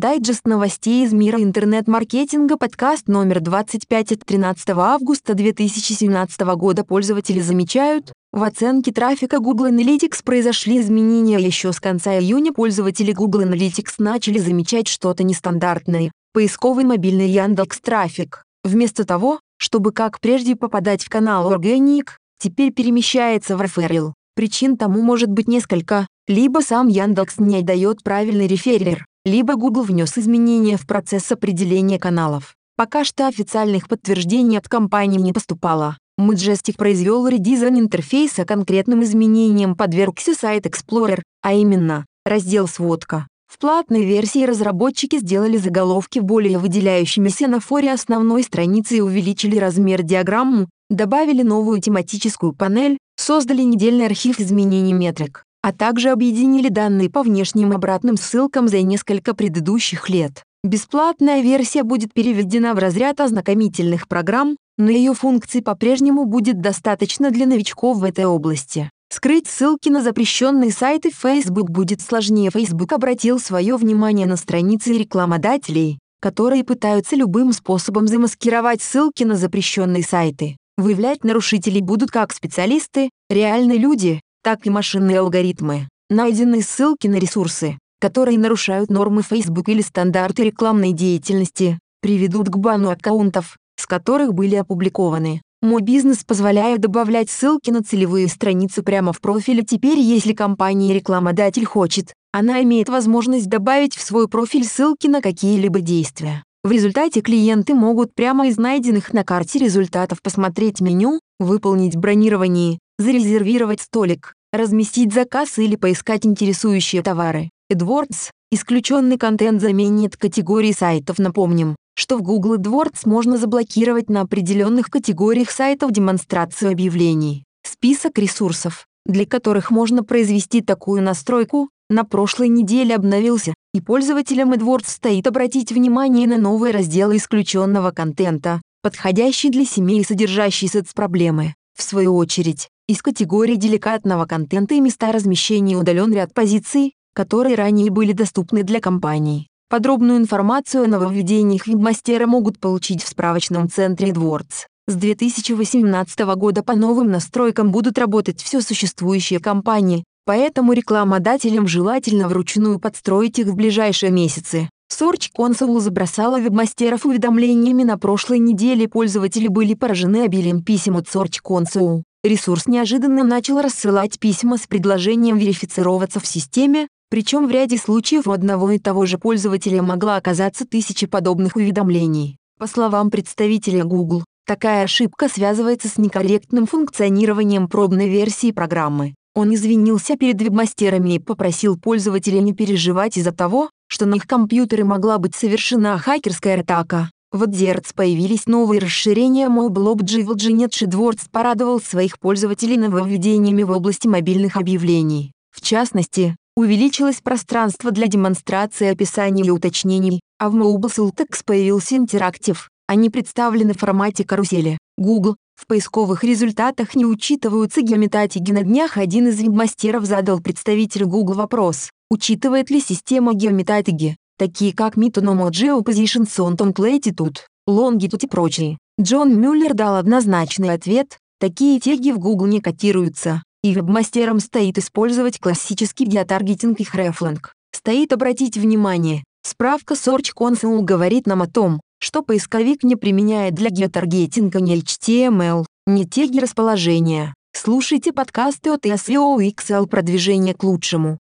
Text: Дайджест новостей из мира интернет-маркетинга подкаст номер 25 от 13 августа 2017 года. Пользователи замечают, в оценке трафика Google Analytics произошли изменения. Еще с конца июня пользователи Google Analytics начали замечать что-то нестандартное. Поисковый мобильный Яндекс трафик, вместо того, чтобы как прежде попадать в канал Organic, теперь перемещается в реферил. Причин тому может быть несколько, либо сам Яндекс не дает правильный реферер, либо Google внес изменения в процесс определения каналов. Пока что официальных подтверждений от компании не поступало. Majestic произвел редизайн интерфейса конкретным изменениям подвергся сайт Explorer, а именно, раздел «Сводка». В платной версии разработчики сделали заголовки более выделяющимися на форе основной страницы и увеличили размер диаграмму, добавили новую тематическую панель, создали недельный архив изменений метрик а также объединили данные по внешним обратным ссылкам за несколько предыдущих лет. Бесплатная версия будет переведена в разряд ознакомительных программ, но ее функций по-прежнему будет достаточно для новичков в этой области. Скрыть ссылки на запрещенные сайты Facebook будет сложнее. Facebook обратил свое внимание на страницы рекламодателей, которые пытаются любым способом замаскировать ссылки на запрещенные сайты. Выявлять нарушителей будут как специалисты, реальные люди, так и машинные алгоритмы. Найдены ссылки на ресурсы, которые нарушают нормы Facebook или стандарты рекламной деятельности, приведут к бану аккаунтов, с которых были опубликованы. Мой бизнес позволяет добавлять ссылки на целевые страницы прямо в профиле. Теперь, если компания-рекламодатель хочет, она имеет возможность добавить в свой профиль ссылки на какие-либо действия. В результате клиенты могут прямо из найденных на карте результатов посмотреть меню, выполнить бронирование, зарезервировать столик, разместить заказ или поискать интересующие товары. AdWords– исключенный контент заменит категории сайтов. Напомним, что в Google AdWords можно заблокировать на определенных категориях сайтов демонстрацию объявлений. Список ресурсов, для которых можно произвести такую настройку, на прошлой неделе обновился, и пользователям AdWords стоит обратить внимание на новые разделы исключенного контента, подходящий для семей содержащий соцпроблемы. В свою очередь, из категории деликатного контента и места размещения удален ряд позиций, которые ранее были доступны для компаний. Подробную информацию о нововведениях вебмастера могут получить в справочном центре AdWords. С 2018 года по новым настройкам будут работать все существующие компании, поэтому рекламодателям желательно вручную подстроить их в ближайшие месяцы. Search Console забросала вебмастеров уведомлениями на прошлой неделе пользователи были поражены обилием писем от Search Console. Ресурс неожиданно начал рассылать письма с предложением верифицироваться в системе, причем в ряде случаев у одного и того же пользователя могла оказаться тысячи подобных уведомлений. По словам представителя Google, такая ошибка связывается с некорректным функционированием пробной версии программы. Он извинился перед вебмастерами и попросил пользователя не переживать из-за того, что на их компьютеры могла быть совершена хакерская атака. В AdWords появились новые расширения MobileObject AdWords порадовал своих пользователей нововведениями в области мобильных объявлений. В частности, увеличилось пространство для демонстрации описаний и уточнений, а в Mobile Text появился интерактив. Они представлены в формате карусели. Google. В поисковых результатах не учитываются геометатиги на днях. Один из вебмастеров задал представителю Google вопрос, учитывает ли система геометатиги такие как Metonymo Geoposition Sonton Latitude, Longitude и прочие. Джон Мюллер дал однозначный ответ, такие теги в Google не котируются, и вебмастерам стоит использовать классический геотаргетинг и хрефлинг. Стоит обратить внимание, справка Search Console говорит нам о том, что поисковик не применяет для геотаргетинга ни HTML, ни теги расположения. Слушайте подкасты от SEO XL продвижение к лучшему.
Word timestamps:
Дайджест 0.00 0.46
новостей 0.46 1.04
из 1.04 1.12
мира 1.12 1.42
интернет-маркетинга 1.42 2.56
подкаст 2.56 3.06
номер 3.06 3.40
25 3.40 4.12
от 4.12 4.24
13 4.24 4.70
августа 4.70 5.34
2017 5.34 6.40
года. 6.56 6.84
Пользователи 6.84 7.38
замечают, 7.40 8.10
в 8.32 8.42
оценке 8.42 8.92
трафика 8.92 9.40
Google 9.40 9.66
Analytics 9.66 10.24
произошли 10.24 10.80
изменения. 10.80 11.36
Еще 11.36 11.70
с 11.74 11.80
конца 11.80 12.18
июня 12.18 12.54
пользователи 12.54 13.12
Google 13.12 13.42
Analytics 13.42 13.96
начали 13.98 14.38
замечать 14.38 14.88
что-то 14.88 15.22
нестандартное. 15.22 16.10
Поисковый 16.32 16.84
мобильный 16.86 17.28
Яндекс 17.28 17.78
трафик, 17.82 18.46
вместо 18.64 19.04
того, 19.04 19.38
чтобы 19.58 19.92
как 19.92 20.18
прежде 20.20 20.56
попадать 20.56 21.04
в 21.04 21.10
канал 21.10 21.52
Organic, 21.52 22.12
теперь 22.38 22.72
перемещается 22.72 23.54
в 23.54 23.60
реферил. 23.60 24.14
Причин 24.34 24.78
тому 24.78 25.02
может 25.02 25.28
быть 25.28 25.46
несколько, 25.46 26.06
либо 26.26 26.60
сам 26.60 26.88
Яндекс 26.88 27.36
не 27.36 27.60
дает 27.60 28.02
правильный 28.02 28.46
реферер, 28.46 29.04
либо 29.24 29.56
Google 29.56 29.82
внес 29.82 30.16
изменения 30.16 30.76
в 30.76 30.86
процесс 30.86 31.30
определения 31.30 31.98
каналов. 31.98 32.54
Пока 32.76 33.04
что 33.04 33.26
официальных 33.26 33.88
подтверждений 33.88 34.56
от 34.56 34.68
компании 34.68 35.20
не 35.20 35.32
поступало. 35.32 35.98
Majestic 36.18 36.76
произвел 36.76 37.26
редизайн 37.26 37.78
интерфейса 37.78 38.44
конкретным 38.44 39.02
изменениям 39.02 39.74
подвергся 39.74 40.34
сайт 40.34 40.66
Explorer, 40.66 41.22
а 41.42 41.52
именно, 41.52 42.06
раздел 42.24 42.66
«Сводка». 42.68 43.26
В 43.46 43.58
платной 43.58 44.04
версии 44.04 44.44
разработчики 44.44 45.18
сделали 45.18 45.56
заголовки 45.56 46.20
более 46.20 46.58
выделяющимися 46.58 47.48
на 47.48 47.58
форе 47.58 47.92
основной 47.92 48.44
страницы 48.44 48.98
и 48.98 49.00
увеличили 49.00 49.58
размер 49.58 50.02
диаграмму, 50.02 50.68
добавили 50.88 51.42
новую 51.42 51.80
тематическую 51.80 52.52
панель, 52.52 52.96
создали 53.16 53.62
недельный 53.62 54.06
архив 54.06 54.38
изменений 54.38 54.92
метрик 54.92 55.44
а 55.62 55.72
также 55.72 56.10
объединили 56.10 56.68
данные 56.68 57.10
по 57.10 57.22
внешним 57.22 57.72
обратным 57.72 58.16
ссылкам 58.16 58.68
за 58.68 58.82
несколько 58.82 59.34
предыдущих 59.34 60.08
лет. 60.08 60.42
Бесплатная 60.62 61.40
версия 61.40 61.82
будет 61.82 62.12
переведена 62.12 62.74
в 62.74 62.78
разряд 62.78 63.20
ознакомительных 63.20 64.08
программ, 64.08 64.56
но 64.76 64.90
ее 64.90 65.14
функций 65.14 65.62
по-прежнему 65.62 66.24
будет 66.24 66.60
достаточно 66.60 67.30
для 67.30 67.46
новичков 67.46 67.98
в 67.98 68.04
этой 68.04 68.26
области. 68.26 68.90
Скрыть 69.12 69.48
ссылки 69.48 69.88
на 69.88 70.02
запрещенные 70.02 70.70
сайты 70.70 71.10
Facebook 71.10 71.70
будет 71.70 72.00
сложнее. 72.00 72.50
Facebook 72.50 72.92
обратил 72.92 73.40
свое 73.40 73.76
внимание 73.76 74.26
на 74.26 74.36
страницы 74.36 74.92
рекламодателей, 74.92 75.98
которые 76.20 76.62
пытаются 76.62 77.16
любым 77.16 77.52
способом 77.52 78.06
замаскировать 78.06 78.82
ссылки 78.82 79.24
на 79.24 79.36
запрещенные 79.36 80.04
сайты. 80.04 80.56
Выявлять 80.76 81.24
нарушителей 81.24 81.80
будут 81.80 82.10
как 82.10 82.32
специалисты, 82.32 83.10
реальные 83.28 83.78
люди, 83.78 84.20
так 84.42 84.66
и 84.66 84.70
машинные 84.70 85.20
алгоритмы. 85.20 85.88
Найдены 86.08 86.62
ссылки 86.62 87.06
на 87.06 87.16
ресурсы, 87.16 87.78
которые 88.00 88.38
нарушают 88.38 88.90
нормы 88.90 89.22
Facebook 89.22 89.68
или 89.68 89.82
стандарты 89.82 90.44
рекламной 90.44 90.92
деятельности, 90.92 91.78
приведут 92.00 92.48
к 92.48 92.56
бану 92.56 92.90
аккаунтов, 92.90 93.56
с 93.76 93.86
которых 93.86 94.34
были 94.34 94.56
опубликованы. 94.56 95.42
Мой 95.62 95.82
бизнес 95.82 96.24
позволяет 96.24 96.80
добавлять 96.80 97.28
ссылки 97.28 97.70
на 97.70 97.82
целевые 97.82 98.28
страницы 98.28 98.82
прямо 98.82 99.12
в 99.12 99.20
профиле. 99.20 99.62
Теперь, 99.62 99.98
если 99.98 100.32
компания-рекламодатель 100.32 101.66
хочет, 101.66 102.14
она 102.32 102.62
имеет 102.62 102.88
возможность 102.88 103.48
добавить 103.48 103.94
в 103.94 104.00
свой 104.00 104.26
профиль 104.26 104.64
ссылки 104.64 105.06
на 105.06 105.20
какие-либо 105.20 105.80
действия. 105.80 106.44
В 106.62 106.70
результате 106.70 107.20
клиенты 107.20 107.74
могут 107.74 108.14
прямо 108.14 108.48
из 108.48 108.56
найденных 108.56 109.12
на 109.12 109.22
карте 109.22 109.58
результатов 109.58 110.22
посмотреть 110.22 110.80
меню, 110.80 111.20
выполнить 111.40 111.96
бронирование, 111.96 112.78
зарезервировать 112.98 113.80
столик, 113.80 114.34
разместить 114.52 115.12
заказ 115.12 115.58
или 115.58 115.74
поискать 115.74 116.24
интересующие 116.24 117.02
товары. 117.02 117.50
AdWords– 117.72 118.30
исключенный 118.52 119.16
контент 119.16 119.60
заменит 119.60 120.16
категории 120.16 120.72
сайтов. 120.72 121.18
Напомним, 121.18 121.74
что 121.96 122.18
в 122.18 122.22
Google 122.22 122.56
AdWords 122.56 123.00
можно 123.06 123.38
заблокировать 123.38 124.10
на 124.10 124.20
определенных 124.20 124.86
категориях 124.86 125.50
сайтов 125.50 125.92
демонстрацию 125.92 126.70
объявлений. 126.70 127.44
Список 127.64 128.18
ресурсов, 128.18 128.86
для 129.06 129.26
которых 129.26 129.70
можно 129.70 130.04
произвести 130.04 130.60
такую 130.60 131.02
настройку, 131.02 131.70
на 131.88 132.04
прошлой 132.04 132.48
неделе 132.48 132.94
обновился, 132.94 133.54
и 133.74 133.80
пользователям 133.80 134.52
AdWords 134.52 134.86
стоит 134.86 135.26
обратить 135.26 135.72
внимание 135.72 136.26
на 136.26 136.38
новые 136.38 136.72
разделы 136.72 137.16
исключенного 137.16 137.90
контента, 137.90 138.60
подходящий 138.82 139.50
для 139.50 139.64
семей 139.64 140.04
содержащий 140.04 140.68
соцпроблемы. 140.68 141.54
В 141.76 141.82
свою 141.82 142.16
очередь, 142.16 142.68
из 142.88 143.02
категории 143.02 143.56
деликатного 143.56 144.26
контента 144.26 144.74
и 144.74 144.80
места 144.80 145.12
размещения 145.12 145.76
удален 145.76 146.12
ряд 146.12 146.34
позиций, 146.34 146.94
которые 147.14 147.56
ранее 147.56 147.90
были 147.90 148.12
доступны 148.12 148.62
для 148.62 148.80
компаний. 148.80 149.48
Подробную 149.68 150.18
информацию 150.18 150.84
о 150.84 150.88
нововведениях 150.88 151.66
вебмастера 151.66 152.26
могут 152.26 152.58
получить 152.58 153.02
в 153.04 153.08
справочном 153.08 153.68
центре 153.68 154.10
AdWords. 154.10 154.66
С 154.88 154.94
2018 154.96 156.18
года 156.34 156.64
по 156.64 156.74
новым 156.74 157.10
настройкам 157.12 157.70
будут 157.70 157.96
работать 157.96 158.42
все 158.42 158.60
существующие 158.60 159.38
компании, 159.38 160.02
поэтому 160.24 160.72
рекламодателям 160.72 161.68
желательно 161.68 162.28
вручную 162.28 162.80
подстроить 162.80 163.38
их 163.38 163.46
в 163.46 163.54
ближайшие 163.54 164.10
месяцы. 164.10 164.68
Search 164.90 165.30
Console 165.36 165.80
забросала 165.80 166.40
вебмастеров 166.40 167.06
уведомлениями 167.06 167.84
на 167.84 167.96
прошлой 167.96 168.38
неделе 168.38 168.88
пользователи 168.88 169.48
были 169.48 169.74
поражены 169.74 170.24
обилием 170.24 170.62
писем 170.62 170.96
от 170.96 171.06
Search 171.06 171.38
Console. 171.44 172.02
Ресурс 172.22 172.66
неожиданно 172.66 173.24
начал 173.24 173.60
рассылать 173.62 174.18
письма 174.18 174.58
с 174.58 174.66
предложением 174.66 175.38
верифицироваться 175.38 176.20
в 176.20 176.26
системе, 176.26 176.88
причем 177.08 177.46
в 177.46 177.50
ряде 177.50 177.78
случаев 177.78 178.26
у 178.26 178.32
одного 178.32 178.72
и 178.72 178.78
того 178.78 179.06
же 179.06 179.16
пользователя 179.16 179.82
могла 179.82 180.16
оказаться 180.16 180.66
тысячи 180.66 181.06
подобных 181.06 181.56
уведомлений. 181.56 182.36
По 182.58 182.66
словам 182.66 183.10
представителя 183.10 183.84
Google, 183.84 184.24
такая 184.46 184.84
ошибка 184.84 185.28
связывается 185.28 185.88
с 185.88 185.96
некорректным 185.96 186.66
функционированием 186.66 187.68
пробной 187.68 188.08
версии 188.08 188.52
программы. 188.52 189.14
Он 189.34 189.54
извинился 189.54 190.16
перед 190.16 190.42
вебмастерами 190.42 191.14
и 191.14 191.18
попросил 191.18 191.78
пользователя 191.78 192.40
не 192.40 192.52
переживать 192.52 193.16
из-за 193.16 193.32
того, 193.32 193.70
что 193.90 194.06
на 194.06 194.14
их 194.14 194.26
компьютеры 194.26 194.84
могла 194.84 195.18
быть 195.18 195.34
совершена 195.34 195.98
хакерская 195.98 196.60
атака. 196.60 197.10
В 197.32 197.42
AdWords 197.42 197.92
появились 197.94 198.46
новые 198.46 198.80
расширения 198.80 199.48
MobileObject 199.48 200.86
AdWords 200.86 201.28
порадовал 201.30 201.80
своих 201.80 202.18
пользователей 202.18 202.76
нововведениями 202.76 203.62
в 203.62 203.70
области 203.70 204.08
мобильных 204.08 204.56
объявлений. 204.56 205.32
В 205.50 205.60
частности, 205.60 206.36
увеличилось 206.56 207.20
пространство 207.20 207.90
для 207.90 208.06
демонстрации 208.06 208.88
описаний 208.88 209.44
и 209.44 209.50
уточнений, 209.50 210.20
а 210.38 210.50
в 210.50 210.56
Mobile 210.56 211.12
Text 211.14 211.42
появился 211.44 211.96
интерактив. 211.96 212.68
Они 212.86 213.10
представлены 213.10 213.74
в 213.74 213.78
формате 213.78 214.24
карусели. 214.24 214.78
Google. 215.00 215.36
В 215.56 215.66
поисковых 215.66 216.22
результатах 216.22 216.94
не 216.94 217.04
учитываются 217.04 217.82
геометатиги 217.82 218.52
на 218.52 218.62
днях. 218.62 218.96
Один 218.96 219.26
из 219.26 219.40
вебмастеров 219.40 220.04
задал 220.04 220.40
представителю 220.40 221.08
Google 221.08 221.34
вопрос, 221.34 221.90
учитывает 222.10 222.70
ли 222.70 222.80
система 222.80 223.34
геометатиги 223.34 224.16
такие 224.40 224.72
как 224.72 224.96
Metonymo 224.96 225.50
Geoposition 225.50 226.24
Sonton 226.24 226.72
Latitude, 226.72 227.40
Longitude 227.68 228.24
и 228.24 228.26
прочие. 228.26 228.78
Джон 228.98 229.38
Мюллер 229.38 229.74
дал 229.74 229.96
однозначный 229.96 230.70
ответ, 230.70 231.18
такие 231.38 231.78
теги 231.78 232.10
в 232.10 232.18
Google 232.18 232.46
не 232.46 232.62
котируются, 232.62 233.42
и 233.62 233.74
вебмастерам 233.74 234.40
стоит 234.40 234.78
использовать 234.78 235.38
классический 235.38 236.06
геотаргетинг 236.06 236.80
и 236.80 236.84
хрефлинг. 236.84 237.52
Стоит 237.72 238.14
обратить 238.14 238.56
внимание, 238.56 239.24
справка 239.42 239.92
Search 239.92 240.30
Console 240.34 240.80
говорит 240.80 241.26
нам 241.26 241.42
о 241.42 241.46
том, 241.46 241.82
что 242.00 242.22
поисковик 242.22 242.82
не 242.82 242.96
применяет 242.96 243.54
для 243.54 243.70
геотаргетинга 243.70 244.60
ни 244.60 244.82
HTML, 244.82 245.64
ни 245.86 246.02
теги 246.02 246.40
расположения. 246.40 247.32
Слушайте 247.52 248.12
подкасты 248.12 248.70
от 248.70 248.84
SEO 248.84 249.38
XL 249.38 249.86
продвижение 249.86 250.54
к 250.54 250.64
лучшему. 250.64 251.20